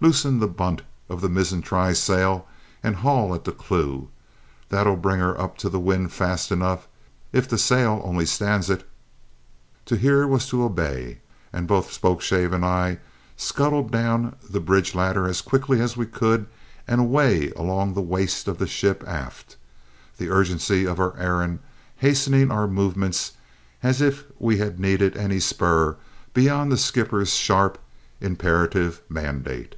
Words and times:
Loosen 0.00 0.38
the 0.38 0.46
bunt 0.46 0.82
of 1.08 1.20
the 1.20 1.28
mizzen 1.28 1.60
trysail 1.60 2.46
and 2.84 2.94
haul 2.94 3.34
at 3.34 3.42
the 3.42 3.50
clew. 3.50 4.08
That'll 4.68 4.94
bring 4.94 5.18
her 5.18 5.36
up 5.40 5.58
to 5.58 5.68
the 5.68 5.80
wind 5.80 6.12
fast 6.12 6.52
enough, 6.52 6.86
if 7.32 7.48
the 7.48 7.58
sail 7.58 8.00
only 8.04 8.24
stands 8.24 8.70
it!" 8.70 8.88
To 9.86 9.96
hear 9.96 10.24
was 10.24 10.46
to 10.50 10.62
obey, 10.62 11.18
and 11.52 11.66
both 11.66 11.90
Spokeshave 11.92 12.52
and 12.52 12.64
I 12.64 13.00
scuttled 13.36 13.90
down 13.90 14.36
the 14.48 14.60
bridge 14.60 14.94
ladder 14.94 15.26
as 15.26 15.40
quickly 15.40 15.80
as 15.80 15.96
we 15.96 16.06
could 16.06 16.46
and 16.86 17.00
away 17.00 17.50
along 17.56 17.94
the 17.94 18.00
waist 18.00 18.46
of 18.46 18.58
the 18.58 18.68
ship 18.68 19.02
aft, 19.04 19.56
the 20.16 20.30
urgency 20.30 20.86
of 20.86 21.00
our 21.00 21.16
errand 21.18 21.58
hastening 21.96 22.52
our 22.52 22.68
movements 22.68 23.32
if 23.82 24.26
we 24.38 24.58
had 24.58 24.78
needed 24.78 25.16
any 25.16 25.40
spur 25.40 25.96
beyond 26.34 26.70
the 26.70 26.78
skipper's 26.78 27.30
sharp, 27.34 27.78
imperative 28.20 29.02
mandate. 29.08 29.74